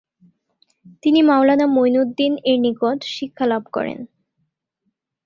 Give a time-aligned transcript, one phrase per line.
[1.03, 3.99] তিনি মাওলানা মইনুদ্দিন-এর নিকট শিক্ষা লাভ করেন।